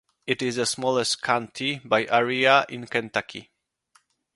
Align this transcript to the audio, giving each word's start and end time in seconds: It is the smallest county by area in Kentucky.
It 0.25 0.41
is 0.41 0.55
the 0.55 0.65
smallest 0.65 1.21
county 1.21 1.77
by 1.85 2.05
area 2.07 2.65
in 2.69 2.87
Kentucky. 2.87 3.51